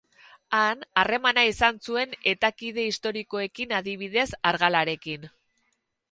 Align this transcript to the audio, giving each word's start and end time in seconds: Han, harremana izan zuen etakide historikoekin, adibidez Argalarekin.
Han, 0.59 0.79
harremana 1.01 1.41
izan 1.49 1.75
zuen 1.91 2.15
etakide 2.31 2.85
historikoekin, 2.91 3.75
adibidez 3.81 4.25
Argalarekin. 4.53 5.29